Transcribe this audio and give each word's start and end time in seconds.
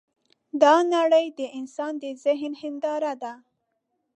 دا 0.61 0.73
نړۍ 0.95 1.25
د 1.39 1.39
انسان 1.57 1.93
د 2.01 2.05
ذهن 2.23 2.53
هینداره 2.61 3.13
ده. 3.21 3.33